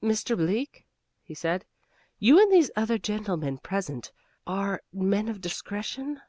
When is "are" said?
4.46-4.80